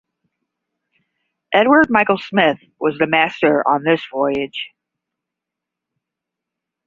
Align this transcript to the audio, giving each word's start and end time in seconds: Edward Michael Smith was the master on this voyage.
Edward 1.53 1.91
Michael 1.91 2.17
Smith 2.17 2.57
was 2.79 2.97
the 2.97 3.05
master 3.05 3.61
on 3.67 3.83
this 3.83 4.03
voyage. 4.11 4.71